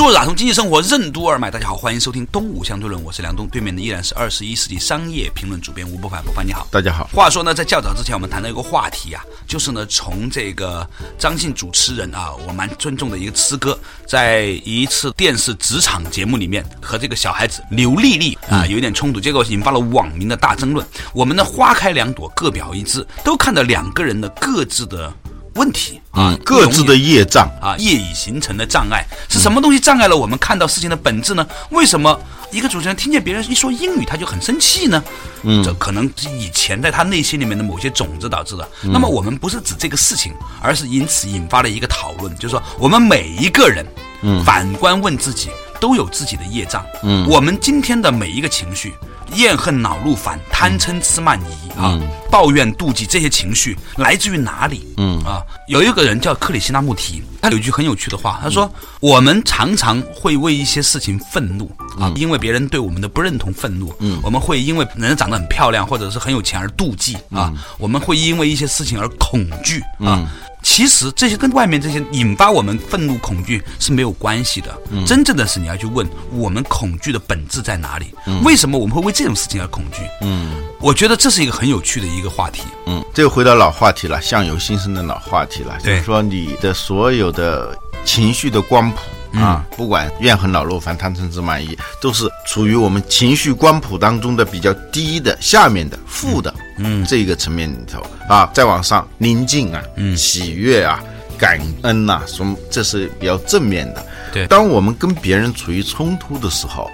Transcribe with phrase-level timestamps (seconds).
[0.00, 7.06] 做打通经济生活任督二脉，大家好，欢迎收听《东吴相对论》，我是梁东，对面的依然是二十一世纪商业评论主编吴伯凡，伯凡你好，大家好。
[7.12, 10.88] 话说呢，在较早之前，我们谈到一个话题啊，就是呢，从这个
[11.18, 20.84] 张晋主持人啊，我蛮尊重的一个吃哥，在一次电视职场节目里面和这个小孩子刘丽丽啊有一点冲突，结果引发了网民的大争论。
[21.12, 25.12] 我们呢，花开两朵，各表一枝，都看到两个人的各自的。
[25.54, 31.46] 问题啊，各自的业障啊，业已形成的障碍是什么东西障碍了我们看到事情的本质呢？
[31.70, 32.18] 为什么
[32.52, 35.02] 一个主持人听见别人一说英语他就很生气呢？
[35.42, 38.68] 嗯，这可能是以前在他内心里面的某些种子导致的。
[38.82, 43.84] 那么我们不是指这个事情，而是因此引发了一个讨论，就是说我们每一个人，
[44.22, 45.48] 嗯，反观问自己，
[45.80, 46.84] 都有自己的业障。
[47.02, 48.94] 嗯，我们今天的每一个情绪。
[49.34, 51.98] 厌恨、恼怒、烦、贪嗔痴慢疑啊，
[52.30, 54.86] 抱怨、妒忌这些情绪来自于哪里？
[54.96, 58.70] 嗯啊，有一个人叫克里希那穆提，他有一句很有趣的话，他说
[59.00, 63.94] ：“我们常常会为一些事情愤怒啊，因为别人对我们的不认同愤怒。
[64.00, 70.28] 嗯，我们会因为人长得很漂亮或者是很有钱而妒忌啊，我们会因为一些事情而恐惧啊。”
[70.70, 74.72] 其实这些跟外面这些引发我们愤怒、恐惧是没有关系的。
[75.04, 78.14] 真正的是你要去问我们恐惧的本质在哪里？
[78.44, 80.02] 为什么我们会为这种事情而恐惧？
[80.20, 82.62] 嗯，我觉得这是一个很有趣的一个话题。
[82.86, 85.76] 嗯，这个回到老话题了，相由心生的老话题了。
[85.80, 88.98] 就是说你的所有的情绪的光谱。
[89.32, 98.04] 啊，不管怨恨、恼怒、烦、贪嗔痴慢疑，都是处于我们情绪光谱当中的比较低的下面的负的，嗯，这个层面里头。
[98.28, 101.02] 啊，再往上宁静啊，嗯，喜悦啊，
[101.38, 104.04] 感恩呐，什么这是比较正面的。
[104.32, 106.90] 对，当我们跟别人处于冲突的时候，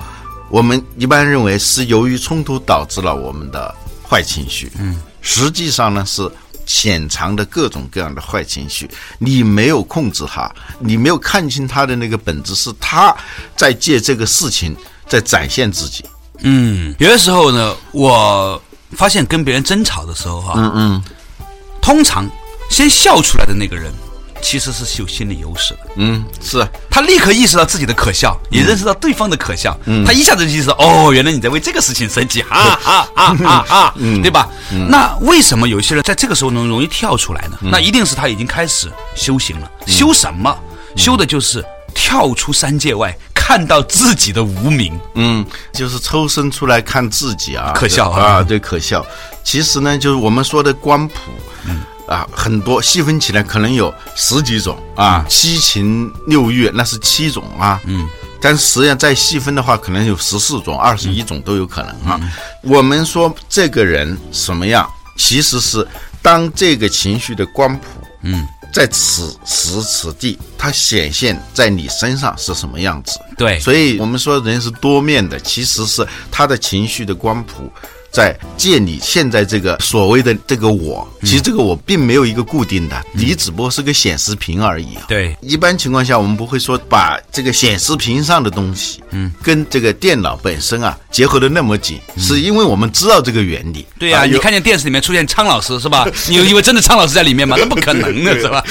[0.51, 3.75] 我们一般认为是由于冲突导致了我们的
[4.09, 6.31] 坏情绪，嗯，实际上呢是。
[6.67, 13.17] 潜藏的各种各样的坏情绪，你没有控制他，你没有看清他的那个本质，是他
[13.57, 14.77] 在借这个事情
[15.09, 16.05] 在展现自己。
[16.41, 18.61] 嗯，有的时候呢，我
[18.91, 21.03] 发现跟别人争吵的时候，哈，嗯嗯，
[21.81, 22.29] 通常
[22.69, 23.93] 先笑出来的那个人。
[24.47, 34.49] 其实是有心理优势的，嗯，是他立刻意识到自己的可笑，也认识到对方的可笑，嗯，他一下子就意识到，哦，原来你在为这个事情生气，哈哈哈哈哈，嗯，对吧？
[34.89, 37.59] 那为什么有些人在这个时候能容易跳出来呢？
[37.61, 40.57] 那一定是他已经开始修行了，修什么？
[40.95, 49.05] 修的就是跳出三界外，看到自己的无名，嗯，就是抽身出来看自己啊，可笑啊，对，可笑。
[49.43, 51.15] 其实呢，就是我们说的光谱，
[51.67, 51.81] 嗯。
[52.07, 58.09] 啊，很多细分起来可能有十几种啊，七情六欲那是七种啊，嗯，
[58.41, 62.21] 但实际上再细分的话，可能有十四种、二十一种都有可能啊。
[62.63, 65.87] 我们说这个人什么样，其实是
[66.23, 67.85] 当这个情绪的光谱，
[68.23, 73.19] 嗯，在此时此地，它显现在你身上是什么样子？
[73.37, 77.71] 对，所以我们说人是多面的，其实是他的情绪的光谱。
[78.11, 84.97] 在借你现在这个所谓的这个我，其实这个我并没有一个固定的，你只不过是个显示屏而已。
[85.07, 93.87] 对，一般情况下我们不会说把这个显示屏上的东西，嗯，跟这个电脑本身啊结合的那么紧，是因为我们知道这个原理。
[93.99, 96.09] 对呀，你看见电视里面出现苍老师是吧？
[96.29, 97.57] 你以为真的苍老师在里面吗？
[97.59, 98.65] 那不可能的是吧？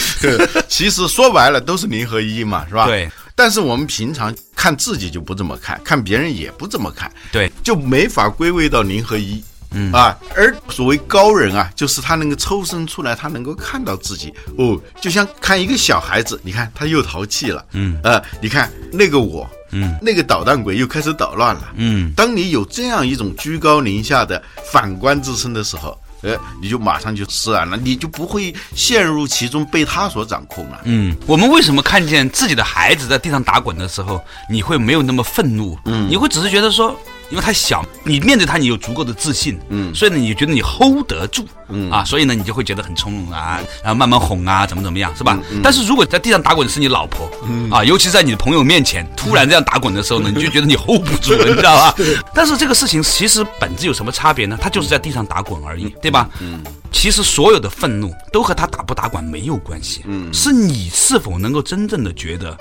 [0.68, 2.88] 其实说白了都是零和一嘛，是吧？
[2.88, 3.10] 对。
[3.36, 9.92] 但是我们平常看自己就不这么看，看别人也不这么看，对，就没法归位到零和一，嗯。
[9.92, 18.00] 啊，而所谓高人啊，就是他能够抽身出来，他能够看到自己，哦，就像看一个小孩子，你看他又淘气了，嗯。
[18.04, 24.42] 呃，你看那个我，嗯，那个捣蛋鬼又开始捣乱了，嗯，当你有这样一种居高临下的
[24.72, 26.00] 反观自身的时候。
[26.26, 30.82] 呃，你就马上就释然了，你就不会陷入其中被他所掌控了。
[30.84, 34.20] 嗯，我们为什么看见自己的孩子在地上打滚的时候，
[34.50, 35.78] 你会没有那么愤怒？
[35.86, 36.94] 嗯，你会只是觉得说。
[37.30, 45.38] 因为他小，你面对他，你有足够的自信，嗯，所以呢，你觉得你 hold 得住，嗯啊，所以呢，你就会觉得很从容啊，然后慢慢哄啊，怎么怎么样，是吧？
[45.64, 47.30] 但是如果在地上打滚的是你老婆，
[47.72, 51.96] 啊，尤其在你的朋友面前突然这样打滚的时候呢，你就觉得你 hold 不住了，你知道吧？
[52.34, 54.58] 但是这个事情其实本质有什么差别呢？
[54.62, 56.30] 他就是在地上打滚而已，对吧？
[56.42, 56.62] 嗯，
[56.92, 62.56] 其实所有的愤怒都和他打不打滚没有关系，嗯，是你是否能够真正的觉得。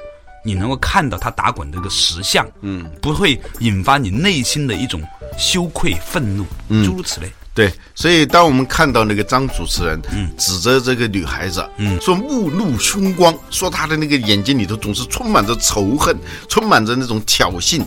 [0.45, 5.03] 你能够看到他打滚的这个实像，嗯，不会引发你内心的一种
[5.39, 6.45] 羞愧、愤怒，
[6.85, 7.33] 诸如此类。
[7.55, 16.17] 对，所以当我们看到那个张主持人，嗯，指着这个女孩子，嗯，说目露凶光，说她的那个眼睛里头总是充满着仇恨，
[16.49, 17.83] 充满着那种挑衅。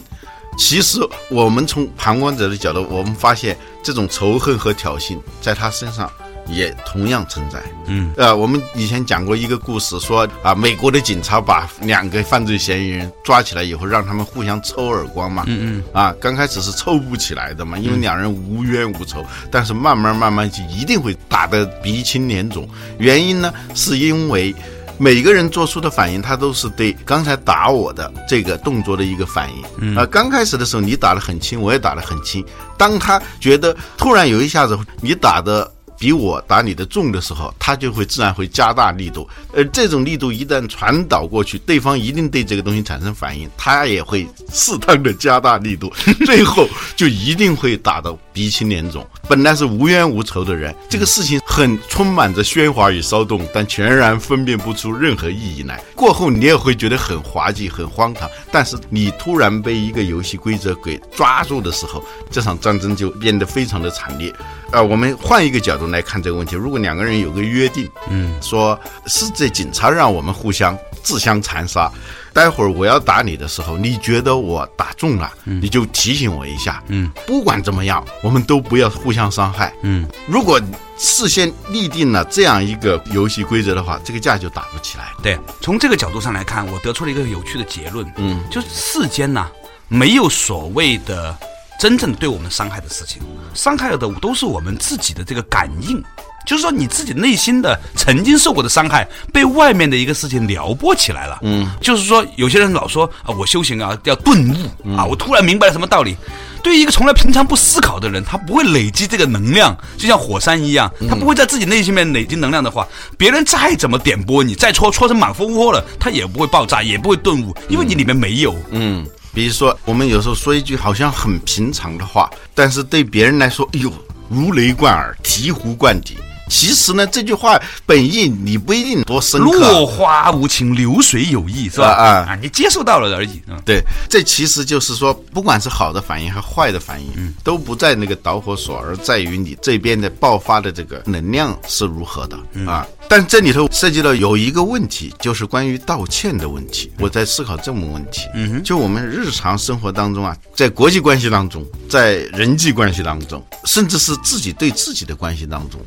[0.57, 1.00] 其实
[1.30, 6.09] 我们从旁观者的角度，我们发现这种仇恨和挑衅在她身上。
[6.49, 22.67] 也同样存在，嗯，呃，我们以前讲过一个故事，说啊，美国的警察把两个犯罪嫌疑人抓起来以后，让他们互相抽耳光嘛，嗯嗯，啊，刚开始是抽不起来的嘛，因为两人无冤无仇，但是慢慢慢慢就一定会打得鼻青脸肿。
[22.97, 24.55] 原因呢，是因为
[24.97, 29.95] 每个人做出的反应，他都是对刚才打我的这个动作的一个反应。
[29.97, 32.45] 啊，刚开始的时候你打得很轻，我也打得很轻，
[32.77, 35.69] 当他觉得突然有一下子你打的。
[35.99, 45.91] 比我打你的重的时候，他就会自然会加大力度，而这种力度一旦传导过去，对方一定对这个东西产生反应，他也会适当的加大力度，
[46.25, 49.05] 最后就一定会打到鼻青脸肿。
[49.27, 55.81] 本来是无冤无仇的人，这个事情很充满着喧哗与骚动，但全然分辨不出任何意义来。
[55.95, 64.33] 过后你也会觉得很滑稽、很荒唐，但是你突然被一个游戏规则给抓住的时候，这场战争就变得非常的惨烈。
[64.72, 66.56] 呃，我们换一个角度来看这个问题。
[66.56, 71.90] 如果两个人有个约定，嗯，说是这警察让我们互相自相残杀，
[72.34, 80.08] 待会儿我要打你的时候，你觉得我打中了，你就提醒我一下，嗯，不管怎么样，我们都不要互相伤害，嗯。
[80.28, 80.62] 如果
[80.98, 85.06] 事先立定了这样一个游戏规则的话，这个架就打不起来。
[85.24, 89.48] 对，从这个角度上来看，我得出了一个有趣的结论，嗯，就是世间呐，
[89.88, 91.38] 没有所谓的。
[91.79, 93.21] 真正对我们伤害的事情，
[93.53, 96.03] 伤害的都是我们自己的这个感应，
[96.45, 101.39] 就是说你自己内心的曾经受过的伤害，被外面的一个事情撩拨起来了。
[101.44, 106.15] 嗯，就是说有些人老说啊，我修行啊要顿悟啊，我突然明白了什么道理。
[106.63, 112.85] 对于一个从来平常不思考的人，他不会累积这个能量，就像火山一样，他不会在自己内心面累积能量的话，
[113.18, 118.53] 别人再怎么点拨你，再戳戳成满蜂窝了，他也不会爆炸，也不会顿悟，因为你里面没有。
[118.71, 119.06] 嗯。
[119.38, 123.94] 比如说，我们有时候说一句好像很平常的话，但是对别人来说，哎呦，
[124.28, 126.18] 如雷贯耳，醍醐灌顶。
[126.49, 129.59] 其实呢，这句话本意你不一定多深刻。
[129.59, 131.88] 落花无情，流水有意，是吧？
[131.88, 133.41] 啊啊，你接受到了而已。
[133.47, 142.85] 嗯，对，这其实就是说，不管是好的反应还是坏的反应，嗯，都不在那个导火索，而在于你这边的爆发的这个能量是如何的啊。
[143.09, 146.91] 但这里头涉及到有一个问题，就是关于道歉的问题。
[146.99, 148.21] 我在思考这么问题，
[148.63, 155.79] 就我们日常生活当中啊，在国际关系当中，在人际关系当中，甚至是自己对自己的关系当中。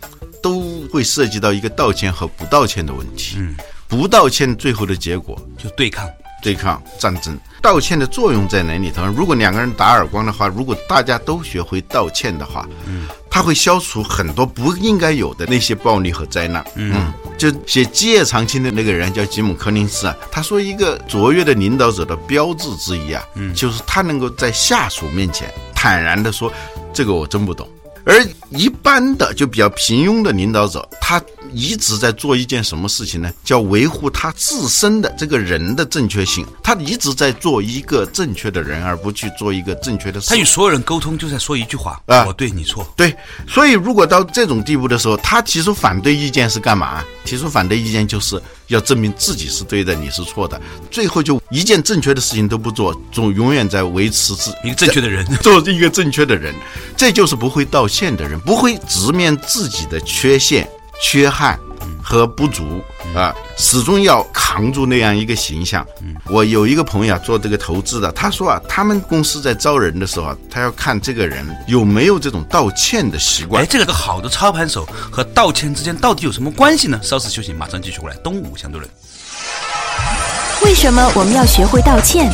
[0.90, 3.36] 都会涉及到一个道歉和不道歉的问题。
[3.38, 3.54] 嗯，
[3.86, 6.08] 不道歉最后的结果就对抗、
[6.42, 7.38] 对抗、战争。
[7.62, 9.06] 道歉的作用在哪里头？
[9.06, 16.64] 如果两个人打耳光的话，如果大家都学会道歉的话，嗯，他会消除很多不应该有的那些暴力和灾难。
[16.74, 26.52] 嗯，就写《基业长青》的那个人叫吉姆·柯林斯啊，他说一个卓越的领导者的标志之一啊，嗯，就是他能够在下属面前坦然的说
[26.92, 27.68] ：“这个我真不懂。”
[28.04, 31.20] 而一般的就比较平庸的领导者，他
[31.52, 33.30] 一直在做一件什么事情呢？
[33.44, 36.46] 叫维护他自身的这个人的正确性。
[36.62, 40.28] 他一直在做一个正确的人，而不去做一个正确的事。
[40.28, 42.86] 他与所有人沟通就在说一句话：啊，我对你错。
[42.96, 43.14] 对，
[43.46, 47.04] 所以如果到这种地步的时候，他提出反对意见是干嘛？
[47.24, 50.60] 提出反对意见就是要证明自己是对的，你是错的。
[50.90, 56.54] 最后就一件正确的事情都不做，总永远在维持自一个正确的人， 做一个正确的人，
[56.96, 60.68] 这就是不会道歉的人，不会直面自己的缺陷、
[61.02, 61.58] 缺憾
[62.10, 62.82] 和不足
[63.14, 65.86] 啊，始终要扛住那样一个形象。
[66.28, 73.62] 我有一个朋友啊，做这个投资的，他说啊，他们公司在招人的时候啊，他要看这个人有没有这种道歉的习惯。
[73.62, 76.98] 哎，这个好的操盘手和道歉之间到底有什么关系呢？
[77.00, 78.16] 稍事休息，马上继续过来。
[78.24, 78.90] 东吴相对论。
[80.64, 82.28] 为什么我们要学会道歉？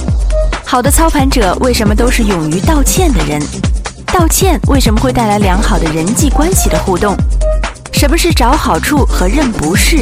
[0.65, 3.43] 好的操盘者为什么都是勇于道歉的人？
[4.07, 7.15] 道歉为什么会带来良好的人际关系的互动？
[7.93, 9.99] 什么是找好处和认不是？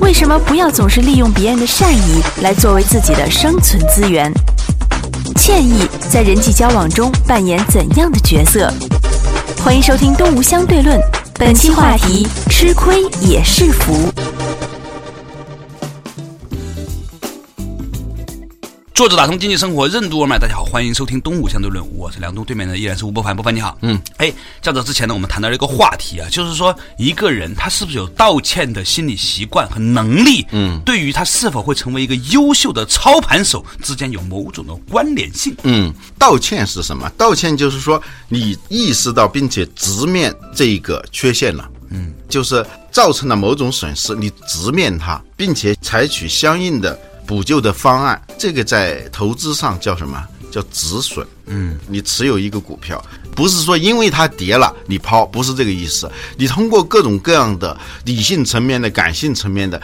[0.00, 4.32] 为什么不要总是利用别人的善意来作为自己的生存资源？
[5.36, 8.72] 歉意在人际交往中扮演怎样的角色？
[9.62, 10.98] 欢迎收听《东吴相对论》，
[11.38, 14.12] 本期话题：吃亏也是福。
[18.94, 23.76] 作者打通经济生活任督二脉，大家好，欢迎收听东吴相对论，我是梁东，对面的依然是吴伯凡，伯凡你好。
[23.82, 24.32] 嗯，哎，
[24.62, 35.52] 在这之前呢，我们谈到了一个话题啊，就是说一个人他是不是有道歉的心理习惯和能力，嗯，对于他是否会成为一个优秀的操盘手之间有某种的关联性。
[35.64, 37.10] 嗯，道歉是什么？
[37.18, 46.96] 道歉就是说你意识到并且直面这个缺陷了，嗯，就是造成了某种损失，你直面它，并且采取相应的。
[47.26, 50.22] 补救的方案，这个在投资上叫什么？
[50.50, 51.26] 叫止损。
[51.46, 53.04] 嗯，你持有一个股票，
[53.34, 56.08] 不是说因为它跌了你抛，不是这个意思。
[56.36, 59.82] 你通过各种各样的理性层面的、感性层面的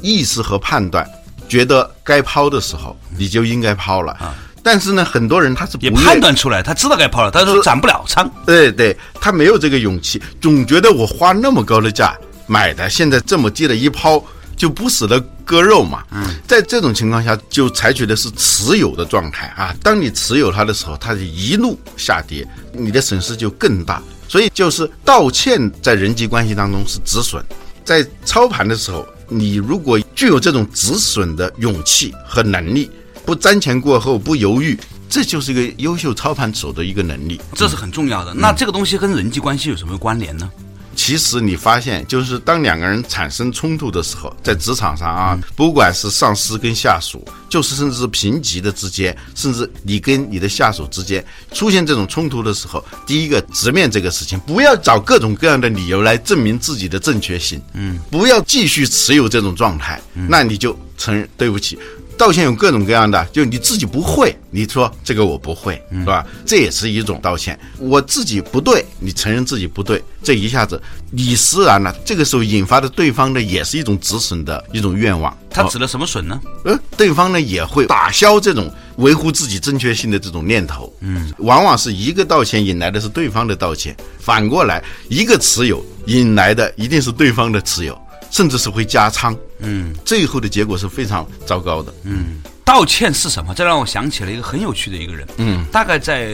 [0.00, 1.04] 意识和判断，
[1.48, 4.12] 觉得该抛的时候，你就应该抛了。
[4.12, 8.30] 啊，但是呢，很多人他是也判断出来，他知道该抛了，他说斩不了仓。
[8.46, 14.22] 对对，他没有这个勇气，总觉得我花那么高的价买的，现在这么低的一抛。
[14.56, 19.74] 就不舍得割肉嘛，嗯，在这种情况下，就采取的是持有的状态啊。
[19.82, 24.02] 当你持有它的时候，它是一路下跌，你的损失就更大。
[24.28, 27.44] 所以，就是道歉在人际关系当中是止损，
[27.84, 32.90] 在操盘的时候，你如果具有这种止损的勇气和能力，
[33.26, 34.78] 不瞻前顾后，不犹豫，
[35.08, 38.32] 这就是一个优秀操盘手的一个能力，这是很重要的。
[38.32, 40.50] 那这个东西跟人际关系有什么关联呢？
[40.94, 61.78] 其实你发现，就是当两个人产生冲突的时候，在职场上啊，不管是上司跟下属，就是甚至是平级的之间，甚至你跟你的下属之间出现这种冲突的时候，第一个直面这个事情，不要找各种各样的理由来证明自己的正确性，嗯，不要继续持有这种状态，那你就承认对不起。
[62.22, 66.24] 道歉有各种各样的，就你自己不会，你说这个我不会，是吧？
[66.46, 67.58] 这也是一种道歉。
[67.78, 71.92] 我自己不对，你承认自己不对，这一下子你释然了。
[72.04, 75.36] 这个时候引发的对方呢也是一种止损的一种愿望。
[75.50, 76.40] 他指了什么损呢？
[76.64, 80.94] 呃，对方呢也会打消这种维护自己正确性的这种念头。
[81.00, 88.00] 嗯，往往是一个道歉引来的是对方的道歉，反过来一个持有引来的一定是对方的持有。
[88.32, 92.42] 甚至是会加仓，嗯，最后的结果是非常糟糕的，嗯。
[92.64, 93.52] 道歉是什么？
[93.54, 96.32] 这让我想起了一个很有趣的一个人，嗯，大概在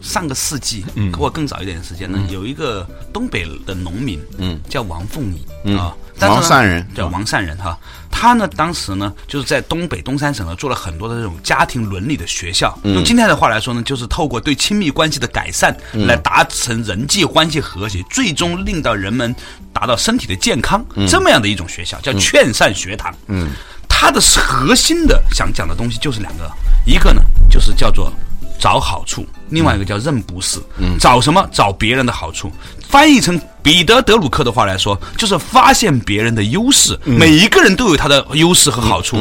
[0.00, 5.94] 上个世纪，嗯，或更早一点的时间呢，有一个东北的农民，嗯，叫王凤仪，啊。
[6.20, 6.86] 王善人。
[6.94, 7.78] 叫王善人哈，
[8.10, 19.34] 他呢当时呢就是在东北东三省呢做了很多的这种家庭伦理的学校，用今天的话来说呢，就是透过对亲密关系的改善来达成人际关系和谐，最终令到人们
[19.72, 23.14] 达到身体的健康这么样的一种学校，叫劝善学堂。
[23.28, 23.52] 嗯，
[23.88, 26.50] 它的核心的想讲的东西就是两个，
[26.84, 28.12] 一个呢就是叫做
[28.60, 30.60] 找好处，另外一个叫认不是。
[30.78, 31.44] 嗯，找什么？
[31.50, 32.52] 找别人的好处。
[32.88, 36.96] 翻译成彼得·德鲁克的话来说，就是发现别人的优势。
[37.04, 39.16] 每一个人都有他的优势和好处。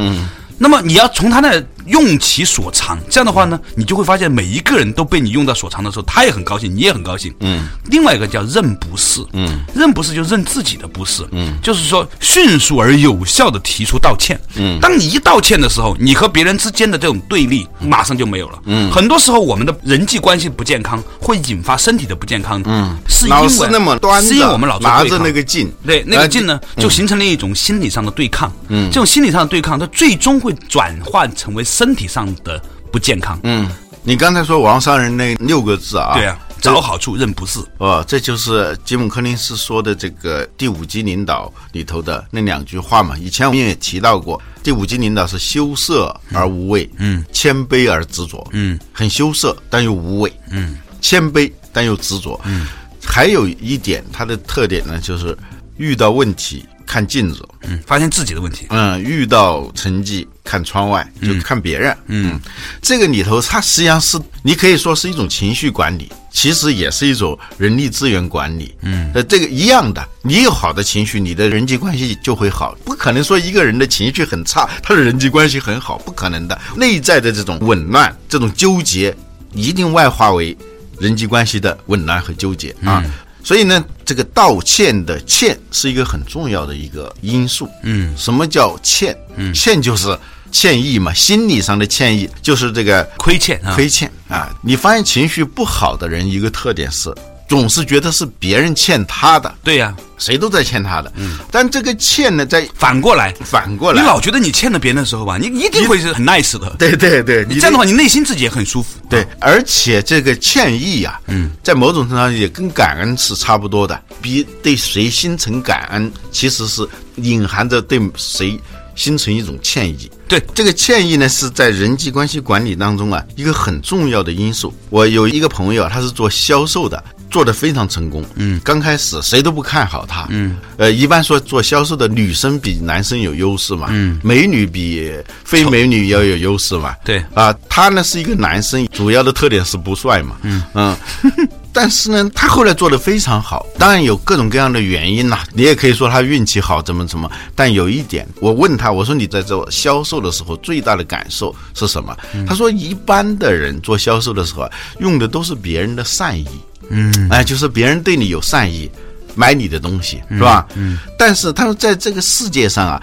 [0.58, 1.64] 那么你要从他那。
[1.90, 7.34] 用其所长，这样的话呢，你就会发现每一个人都被你用到所长的时候，他也很高兴，你也很高兴。
[7.40, 7.68] 嗯。
[7.86, 14.40] 另外一个叫认不是，嗯，认不是就认自己的不是，嗯，就是说迅速而有效的提出道歉。
[14.56, 14.80] 嗯。
[14.80, 18.60] 当你一道歉的时候，你和别人之间的这种对立马上就没有了。
[18.66, 18.92] 嗯。
[18.92, 22.62] 很多时候我们的人际关系不健康，会引发身体的不健康。
[22.66, 22.96] 嗯。
[23.08, 28.52] 是因为那么端是因为我们老拿着那个劲，对那个劲呢，就形成了一种心理上的对抗。
[28.68, 28.90] 嗯。
[28.92, 31.64] 这种心理上的对抗，它最终会转换成为。
[31.80, 33.40] 身体上的不健康。
[33.44, 33.72] 嗯，
[34.04, 43.18] 你刚才说王商人那六个字啊，对啊，找好处认不是哦，这就是吉姆·柯林斯说的这个第五级领导里头的那两句话嘛。
[43.18, 52.68] 以前我们也提到过，第五级领导是羞涩而无畏，嗯，谦卑而执着，嗯，很羞涩但又无畏，嗯，谦卑但又执着，嗯，
[53.02, 55.38] 还有一点，它的特点呢，就是
[55.78, 56.66] 遇到问题。
[56.90, 62.40] 看镜子，嗯，发现自己的问题，嗯，遇到成绩看窗外，就看别人，嗯，
[62.82, 79.16] 这个里头它实际上是你可以说是一种情绪管理，其实也是一种人力资源管理，嗯，呃，这个一样的，你有好的情绪，你的人际关系就会好，不可能说一个人的情绪很差，他的人际关系很好，不可能的，内在的这种紊乱、这种纠结，
[79.54, 80.58] 一定外化为
[81.00, 82.76] 人际关系的紊乱和纠结。
[82.84, 83.06] 啊。
[83.50, 87.68] 所以呢，这个道歉的歉是一个很重要的一个因素。
[87.82, 89.18] 嗯，什么叫歉？
[89.38, 90.16] 嗯，歉就是
[90.52, 94.56] 歉意嘛，心理上的歉意就是这个亏欠啊，亏欠啊。
[94.62, 97.12] 你发现情绪不好的人一个特点是。
[97.50, 101.12] 总是觉得是别人欠他的，对呀，谁都在欠他的。
[101.16, 106.70] 嗯，但这个欠呢，在反过来，反过来，你老觉得你欠了别人的时候吧，你一定会是很 nice 的。
[106.78, 109.00] 对对对，你这样的话，你内心自己也很舒服。
[109.10, 114.00] 对，而且这个歉意呀，嗯，在某种程度上也跟感恩是差不多的。
[114.22, 118.60] 比对谁心存感恩，其实是隐含着对谁
[118.94, 120.08] 心存一种歉意。
[120.28, 124.72] 对这个歉意呢，是在人际关系管理当中啊一个很重要的因素。
[124.92, 128.24] 我有一个朋友啊，他是做销售的，做得非常成功。
[128.36, 130.26] 嗯，刚开始谁都不看好他。
[130.30, 133.88] 嗯，呃，一般说做销售的女生比男生有优势嘛。
[133.90, 135.12] 嗯，美女比
[135.44, 136.96] 非美女要有优势嘛。
[137.04, 140.38] 对啊，他呢是一个男生，主要的特点是不帅嘛。
[140.44, 140.98] 嗯嗯。
[141.72, 145.46] 但是呢，他后来做的非常好，当然有各种各样的原因啦。
[145.54, 147.30] 你也可以说他运气好，怎么怎么。
[147.56, 152.18] 但有一点，我问他，我说你在做销售的时候最大的感受是什么？
[152.48, 154.70] 他说，一般的人做销售的时候啊，
[155.00, 156.48] 用的都是别人的善意，
[156.90, 158.90] 嗯，哎，就是别人对你有善意，
[159.36, 160.68] 买你的东西是吧？
[160.76, 161.00] 嗯。
[161.18, 163.02] 但是他说，在这个世界上啊，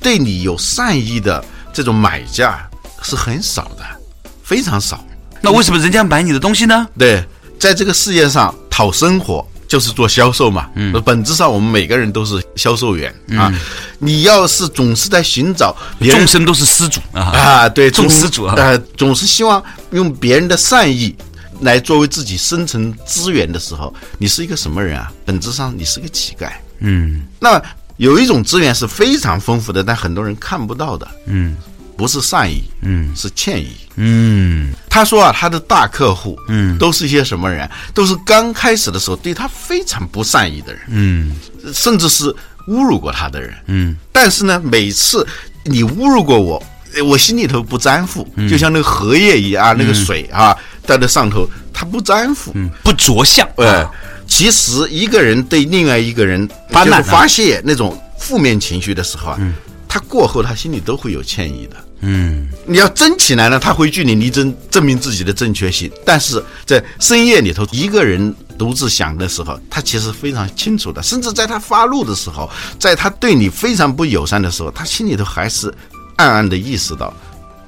[0.00, 2.58] 对你有善意的这种买家
[3.02, 3.84] 是很少的，
[4.42, 5.04] 非常少。
[5.40, 6.86] 那为什么人家买你的东西呢？
[6.98, 7.24] 对。
[7.58, 13.52] 在这个世界上讨生活就是做销售嘛，嗯，本质上我们每个人都是销售员啊。
[13.98, 15.76] 你要是总是在寻找
[16.08, 21.12] 众生都是施主啊啊，对，众施主啊，呃，总是希望用别人的善意
[21.60, 25.12] 来作为自己生存资源的时候，你是一个什么人啊？
[25.24, 26.50] 本质上你是个乞丐。
[26.80, 27.60] 嗯，那
[27.96, 31.08] 有一种资源是非常丰富的，但很多人看不到的。
[31.26, 31.56] 嗯。
[31.96, 34.72] 不是善意，嗯，是歉意，嗯。
[34.88, 37.68] 他说啊，他的大客户，嗯，都是一些什么人？
[37.92, 41.34] 都是刚开始的时候对他非常不善意的人，嗯，
[41.74, 42.32] 甚至是
[42.68, 43.96] 侮辱过他的人，嗯。
[44.12, 45.26] 但是呢，每次
[45.64, 46.62] 你侮辱过我，
[47.04, 50.56] 我心里头不沾附，就像那个荷叶一样，那个水啊，
[50.88, 53.46] 在那上头，他不粘附，不着相。
[53.56, 53.86] 哎，
[54.26, 59.38] 其实一个人对另外一个人发难发泄那种负面情绪的时候啊，
[59.86, 61.76] 他过后他心里都会有歉意的。
[62.00, 65.90] 嗯，你要争起来呢，他会据理力争，证明自己的正确性。
[66.06, 71.02] 但是在深夜里头，一个人独自想的时候，他其实非常清楚的。
[71.02, 75.74] 甚至在他发怒的时候，在他对你非常不友善的时候，他心里头还是
[76.16, 77.12] 暗暗的意识到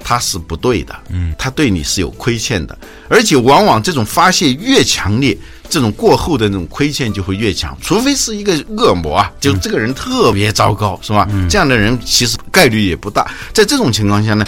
[0.03, 0.95] 他是不对的。
[1.09, 2.77] 嗯，他对你是有亏欠的，
[3.07, 5.37] 而且往往这种发泄越强烈。
[5.69, 11.25] 这种过后的那种亏欠就会越强，除非是一个恶魔啊，就这个人特别糟糕，是吧？
[11.49, 13.31] 这样的人其实概率也不大。
[13.53, 14.45] 在这种情况下呢，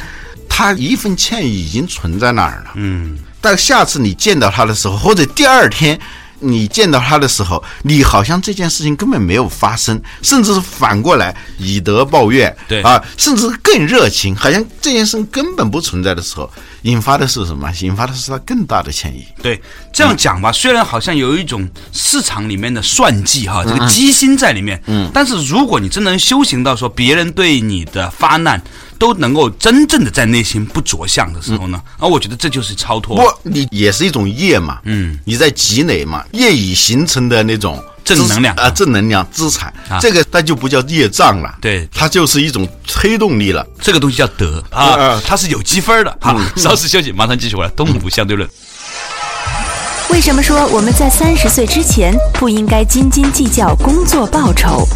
[0.50, 2.72] 他一份歉意已经存在那儿了。
[2.76, 5.98] 嗯，但下次你见到他的时候，或者第二天。
[6.44, 16.52] 你见到他的时候，你好像这件事情根本没有发生，甚至是反过来以德报怨，对啊，甚至更热情，好像这件事根本不存在的时候，
[16.82, 17.72] 引发的是什么？
[17.82, 19.26] 引发的是他更大的歉意。
[19.42, 19.62] 对，
[19.94, 28.62] 这样讲吧，虽然好像有一种市场里面的算计哈，这个机心在里面，嗯，但是如果你真能修行到说别人对你的发难。
[28.98, 33.16] 都能够真正的在内心不着相的时候呢，啊，我觉得这就是超脱。
[33.16, 43.66] 不，你也是一种业嘛，嗯，你在积累嘛，业已形成的那种正能量啊，正能量资产，这个那就不叫业障了，对，它就是一种推动力了。
[43.82, 46.18] 这个东西叫德啊，它是有积分的。
[46.22, 47.70] 好， 稍事休息，马上继续回来。
[47.72, 48.48] 东吴相对论。
[50.10, 54.88] 为什么说我们在三十岁之前不应该斤斤计较工作报酬？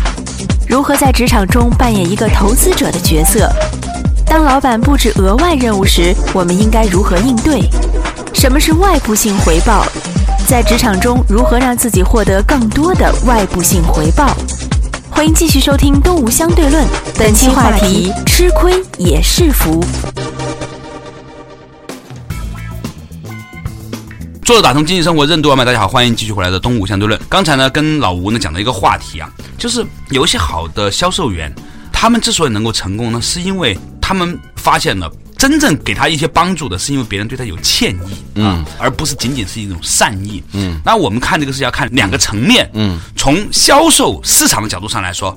[0.70, 3.50] 如何在职场中扮演一个投资者的角色？
[4.30, 7.62] 当老板布置额外任务时，我们应该如何应对？
[8.34, 9.86] 什么是外部性回报？
[10.46, 14.36] 在职场中，如何让自己获得更多的外部性回报？
[15.10, 16.86] 欢迎继续收听《东吴相对论》，
[17.18, 19.82] 本期话题：吃亏也是福。
[24.44, 27.18] 作者打通经济生活任督二脉，大家好，欢迎继续回来的《东吴相对论》。
[27.30, 31.54] 刚才呢，跟老吴呢讲了一个话题啊，就是有一些好的销售员，
[31.94, 33.78] 他们之所以能够成功呢，是因为。
[34.08, 40.80] 他们发现了，真正给他一些帮助的是因为别人对他有歉意，嗯，而不是仅仅是一种善意，嗯。
[40.86, 45.36] 那我们看这个是要看两个层面，嗯，从销售市场的角度上来说。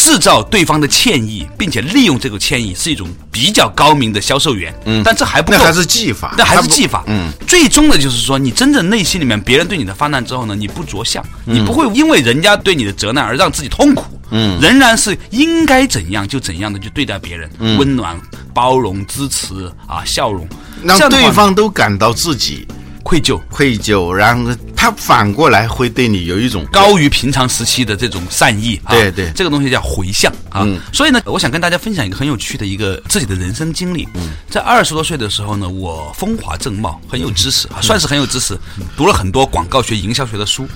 [0.00, 4.74] 制造对方的歉意，并且利用这个歉意，是一种比较高明的销售员。
[4.86, 7.04] 嗯，但这还不够，那还是技法，那还是技法。
[7.06, 14.18] 嗯，最终的就是说，你真正内心里面，别人对你的发难之后呢，你不着相，你不会因为人家对你的责难而让自己痛苦。
[14.30, 18.18] 嗯，仍然是应该怎样就怎样的去对待别人，温暖、
[18.54, 20.48] 包容、支持啊，笑容，
[20.82, 22.66] 让对方都感到自己。
[23.02, 28.80] 愧疚，愧疚，然后他反过来会对你有一种高于平常时期的这种善意。
[28.88, 30.66] 对对，这个东西叫回向啊。
[30.90, 34.08] 所以呢，我想跟大家分享一个很有趣的一个自己的人生经历。
[34.48, 38.58] 在二十多岁的时候呢，我风华正茂，很有知识啊，算是很有知识，
[38.96, 40.66] 读了很多广告学、营销学的书。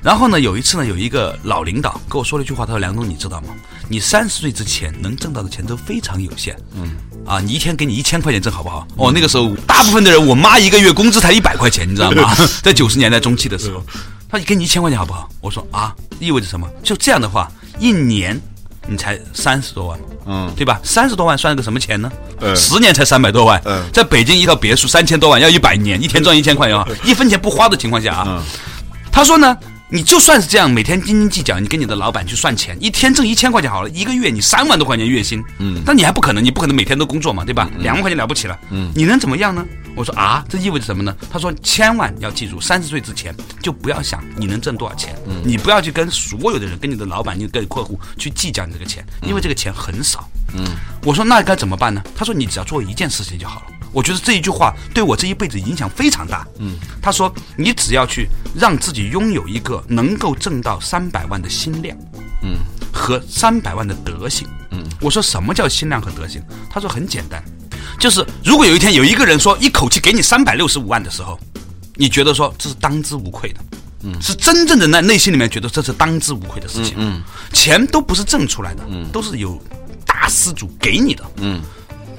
[0.00, 3.48] 然后呢，有一次呢，有一个老领导跟我说了一句话，他说：“梁总，你知道吗？
[3.88, 6.56] 你三十岁之前能挣到的钱都非常有限。
[6.76, 6.92] 嗯，
[7.26, 8.86] 啊，你一天给你一千块钱挣好不好？
[8.96, 12.32] 哦，那个时候大部分的人，我妈一个月工资才一百块钱，你知道吗？
[12.62, 13.82] 在九十年代中期的时候，
[14.28, 15.28] 他给你一千块钱好不好？
[15.40, 16.68] 我说啊，意味着什么？
[16.82, 18.40] 就这样的话，一年
[18.86, 20.80] 你才三十多万，嗯，对吧？
[20.82, 22.10] 三十多万算个什么钱呢？
[22.40, 28.42] 嗯十年才三百多万，嗯在北京一套别墅三千多万，要一百年，一天赚一千块啊，一分钱不花的情况下啊，嗯
[29.10, 29.56] 他说呢，
[29.90, 37.70] 你就算是这样，每天斤斤计较，你跟你的老板去算钱，一天挣一千块钱好了，一个月你三万多块钱月薪，嗯，但你还不可能，你不可能每天都工作嘛，对吧？
[37.78, 39.64] 两万块钱了不起了，嗯，你能怎么样呢？
[39.96, 41.16] 我说啊，这意味着什么呢？
[41.30, 50.28] 他说千万要记住，三十岁之前就不要想你能挣多少钱，嗯你不要去跟所有的人、跟你的老板、你跟客户去计较你这个钱，因为这个钱很少。
[50.54, 50.64] 嗯，
[51.02, 52.02] 我说那该怎么办呢？
[52.14, 53.66] 他说你只要做一件事情就好了。
[53.92, 56.46] 我觉得这一句话对我这一辈子影响非常大。
[56.58, 61.96] 嗯，他说你只要去让自己拥有一个能够挣到三百万的心量，
[62.42, 62.58] 嗯，
[62.92, 64.46] 和三百万的德行。
[64.70, 66.42] 嗯，我说什么叫心量和德行？
[66.70, 67.42] 他说很简单，
[67.98, 71.38] 就是如果有一天有一个人说一口气给你三百六十五万的时候，
[71.94, 73.60] 你觉得说这是当之无愧的。
[74.04, 76.94] 嗯，是真正的在内心里面觉得这是当之无愧的事情。
[76.98, 77.20] 嗯，
[77.52, 79.60] 钱都不是挣出来的，嗯，都是有
[80.06, 81.24] 大施主给你的。
[81.38, 81.60] 嗯，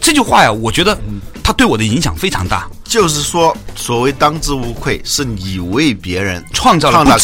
[0.02, 0.98] 这句话呀，我觉得
[1.44, 2.68] 他对我的影响非常大。
[2.84, 7.18] 就是说，所谓当之无愧，是你为别人创造了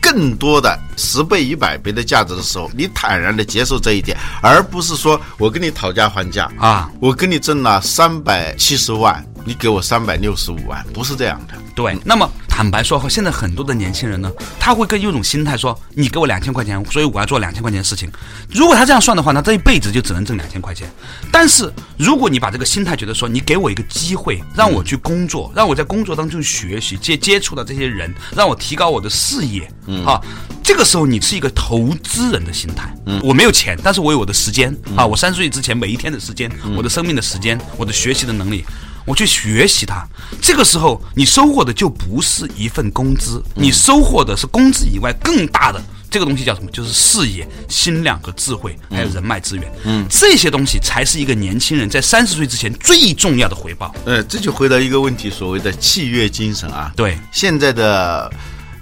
[0.00, 11.54] 更多的十倍、一百倍的价值的时候，你坦然的接受这一点，而不是说我跟你讨价还价啊，我跟你挣了三百七十万，你给我三百六十五万，不是这样的。
[11.74, 12.26] 对，那么
[12.60, 18.06] 坦白说，现在很多的年轻人呢，他会跟有一种心态说，你给我两千块钱，所以我要做两千块钱的事情。
[18.50, 20.86] 如果他这样算的话，那这一辈子就只能挣两千块钱。
[21.32, 30.20] 但是如果你把这个心态觉得说，你给我一个机会，让我去工作，让我在工作当中学习，接接触到这些人，让我提高我的视野，嗯啊，
[30.62, 32.94] 这个时候你是一个投资人的心态。
[33.06, 38.66] 嗯，我没有钱，但是我有我的时间啊，我三十岁之前每一天的时间，我的生命的时间，我的学习的能力。
[39.10, 40.06] 我去学习它，
[40.40, 46.70] 这个时候你收获的就不是一份工资，你收获的是工资以外更大的这个东西叫什么？
[46.70, 49.72] 就是视野、心量和智慧，还有人脉资源。
[49.82, 53.92] 嗯，这些东西才是一个年轻人在三十岁之前最重要的回报。
[54.04, 56.92] 呃，这就回到一个问题，所谓的契约精神啊。
[56.94, 58.32] 对，现在的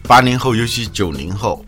[0.02, 1.64] 八零后，尤其九零后，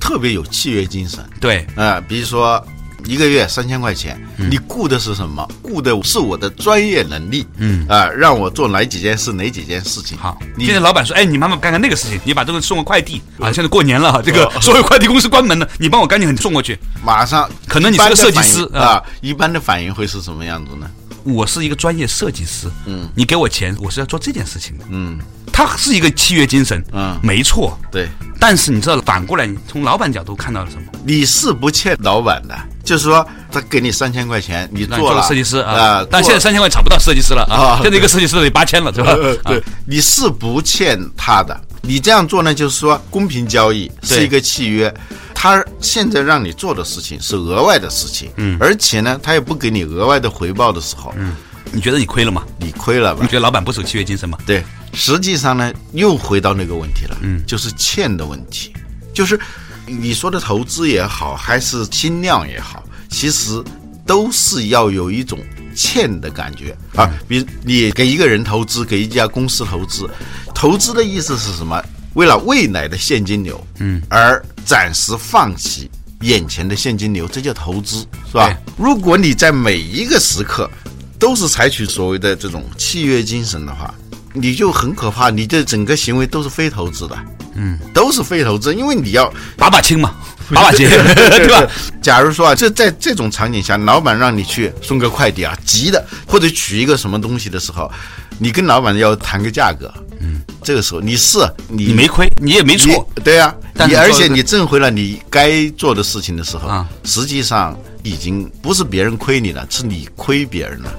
[0.00, 1.24] 特别有契约精神。
[1.40, 2.60] 对，啊、比如说
[3.04, 5.46] 一个月三千块钱，你雇的是什么？
[5.62, 10.16] 雇的是我的专业能力，嗯啊、让我做哪几件事，哪几件事情。
[10.18, 13.52] 好，你现在老板说，哎，你帮忙干干那个事情，你把这个送个快递啊。
[13.52, 16.78] 现在过年了，这个所有快递公司关门了，你帮我赶紧送过去。
[17.04, 20.90] 马上，可能你是个设计师啊，一般的反应会是什么样子呢？
[21.24, 25.18] 我是一个专业设计师，嗯，你给我钱，我是要做这件事情的，嗯，
[25.52, 27.18] 他是一个契约精神，嗯。
[27.22, 30.82] 没错，对，但是你知道，反过来，你从老板角度看到了什么？
[31.04, 39.12] 你是不欠老板的，就是说他给你三千块钱，你做做了个设计师啊啊，，但现在三千块找不到设计师了啊啊，现在一个设计师得八千了，是吧？
[39.12, 39.58] 呃，对。
[39.58, 41.58] 啊，你是不欠他的。
[41.90, 44.94] 你这样做呢，就是说公平交易是一个契约，
[45.34, 51.34] 他现在让你做的事情是额外的事情，嗯，而且呢，他也不给你额外的回报的时候，嗯，
[51.72, 52.44] 你觉得你亏了吗？
[52.60, 53.26] 你亏了吧你？
[53.26, 54.38] 觉得老板不守契约精神吗？
[54.46, 54.62] 对，
[54.94, 58.72] 实际上呢，又回到那个问题了，嗯，就是欠的问题，
[59.12, 59.36] 就是
[59.84, 63.60] 你说的投资也好，还是新量也好，其实
[64.06, 65.40] 都是要有一种
[65.80, 67.10] 欠的感觉啊。
[67.26, 70.06] 比如你给一个人投资，给一家公司投资，
[70.54, 71.82] 投资的意思是什么？
[72.14, 75.90] 为了未来的现金流，嗯，而暂时放弃
[76.20, 78.54] 眼前的现金流，这叫投资，是吧？
[78.76, 80.68] 如果你在每一个时刻
[81.18, 83.94] 都是采取所谓的这种契约精神的话，
[84.32, 87.18] 你就很可怕，你的整个行为都是非投资的，
[87.54, 90.14] 嗯，都是非投资，因为你要把把清嘛，
[90.50, 91.66] 把把清，对吧？？
[92.00, 97.90] 假如说啊，这在这种场景下，老板让你去送个快递啊，急的或者取一个什么东西的时候，
[98.38, 101.38] 你跟老板要谈个价格，嗯，这个时候你是
[101.68, 110.94] 你你没亏，你也没错，对啊、但你而且你挣回了你该做的事情的时候，啊实际上已经不是别人亏你了，是你亏别人了。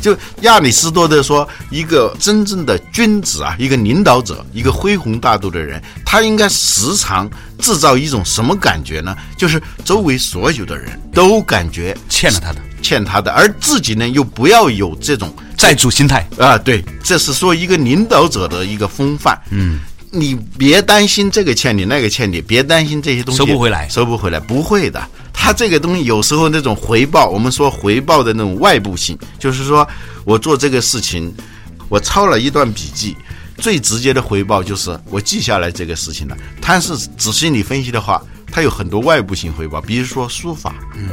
[0.00, 7.28] 就亚里士多德说，一个真正的君子啊，一个领导者，一个恢宏大度的人，他应该时常
[7.58, 9.16] 制造一种什么感觉呢？
[9.36, 16.26] 就是周围所有的人都感觉欠了他的欠他的，而自己呢又不要有这种债主心态。
[16.38, 19.36] 啊，对，这是说一个领导者的一个风范。
[19.50, 19.80] 嗯，
[20.10, 25.02] 你别担心这个欠你，那个欠你，别担心这些东西收不回来收不回来，不会的。
[25.38, 29.86] 他这个东西有时候那种回报，我们说回报的那种外部性，就是说
[30.24, 31.32] 我做这个事情，
[31.90, 33.14] 我抄了一段笔记。
[33.58, 36.36] 最直接的回报就是我记下来这个事情了。
[36.60, 38.20] 但是仔细你分析的话，
[38.52, 41.08] 它有很多外部性回报，比如说书法，嗯，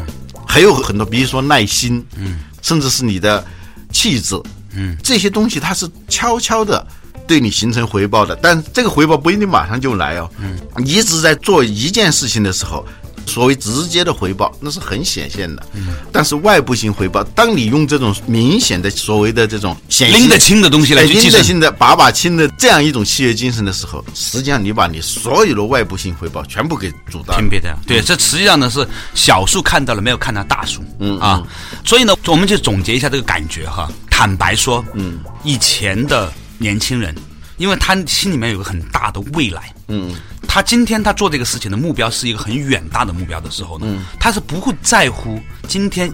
[0.45, 3.45] 还有很多，比如说耐心，嗯，甚至是你的
[3.93, 4.36] 气质，
[4.73, 6.86] 嗯，这些东西它是悄悄的
[7.25, 10.29] 对你形成回报的，但这个回报不一定马上就来哦。
[10.39, 12.86] 嗯，你一直在做一件事情的时候，
[13.25, 15.65] 所谓直接的回报，那是很显现的。
[15.73, 27.39] 嗯，但是外部性回报，当你用这种明显的所谓的这种显拎得清的东西来哎去拎得清的、把把清的这样一种契约精神的时候，实际上你把你所有的外部性回报全部给阻断了。
[27.39, 27.77] 屏蔽掉。
[27.88, 30.83] 对，这实际上呢是小数看到了，没有看到大数。
[30.99, 31.41] 嗯啊，
[31.83, 33.89] 所以呢，我们就总结一下这个感觉哈。
[34.09, 37.13] 坦白说，嗯，以前的年轻人，
[37.57, 40.13] 因为他心里面有个很大的未来，嗯，
[40.54, 43.88] 他今天他做这个事情的目标是一个很远大的目标的时候呢，
[44.20, 46.13] 他是不会在乎今天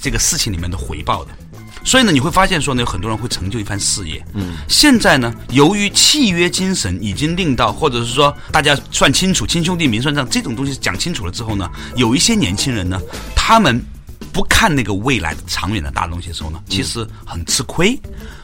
[0.00, 1.30] 这个事情里面的回报的。
[1.84, 4.24] 所以呢，你会发现说呢，有很多人会成就一番事业。
[4.32, 12.98] 嗯，现在呢，由于契约精神已经令到，或者是说大家算清楚亲兄弟明算账这种东西讲清楚了之后呢，有一些年轻人呢，
[13.36, 13.84] 他们
[14.34, 17.96] 不看那个未来的长远的大东西的时候呢，其实很吃亏。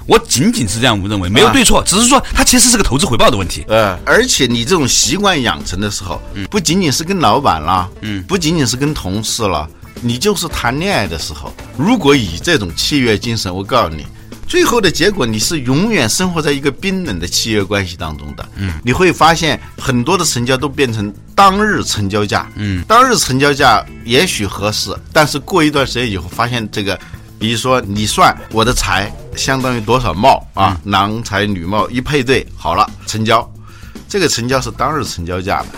[0.07, 3.65] 我仅仅是这样认为，没有对错，只是说它其实是个投资回报的问题。
[3.67, 9.69] 呃，而且你这种习惯养成的时候，不仅仅是跟老板啦，嗯，不仅仅是跟同事了，
[10.01, 14.07] 你就是谈恋爱的时候，如果以这种契约精神，我告诉你，
[14.47, 18.49] 最后的结果你是永远生活在一个冰冷的契约关系当中的。
[18.57, 22.47] 嗯，你会发现很多的成交都变成当日成交价。
[22.57, 27.01] 嗯，当日成交价也许合适，但是过一段时间以后发现这个。
[27.39, 30.79] 比如说，你算我的财相当于多少帽啊？
[30.85, 33.51] 男财女貌一配对，好了，成交。
[34.07, 35.69] 这个成交是当日成交价的，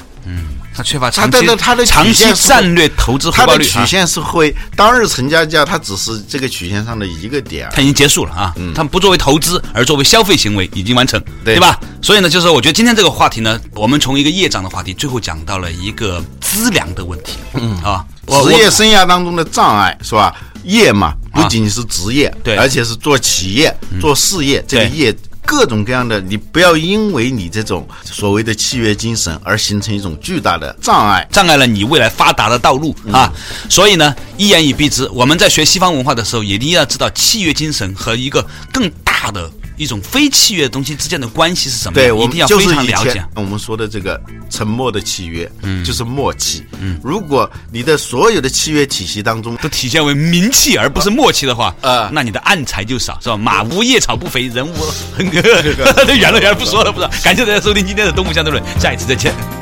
[0.74, 3.80] 它缺乏它长期的它的长期战略投资回它报率啊。
[3.80, 7.72] 的曲线是会当日成交价，它只是这个曲线上的一个点儿。
[7.74, 11.78] 它已经结束了啊，他们不作为投资，而作为消费行为已经完成，对对吧？
[12.00, 20.34] 所以呢，就是我觉得今天这个话题呢，我们从一个业障的话题，最后讲到了一个资粮的问题，嗯啊，职业生涯当中的障碍是吧？
[20.64, 25.12] 业嘛，不仅仅是职业，对而且是做企业、做事业，这个业
[25.44, 31.26] 各种各样的，你不要因为你这种所谓的契约精神而形成一种巨大的障碍。
[31.30, 33.30] 障碍了你未来发达的道路啊。
[33.68, 39.50] 所以呢，一言以蔽之，我们在学西方文化的时候，也一定要知道契约精神和一个更大的
[39.82, 43.24] 一种非契约的东西之间的关系是什么，对，我一定要非常了解。
[43.34, 46.64] 我们说的这个沉默的契约，嗯，就是默契。
[46.80, 53.36] 嗯，如果你的所有的契约体系当中都体现为名气而不是默契的话，呃那你的暗财就少，是吧？
[53.36, 54.74] 马无夜草不肥，人无
[55.16, 57.08] 很远了远了不说了，不说？
[57.22, 59.61] 感谢大家收听今天的《东吴相对论》，下一次再见。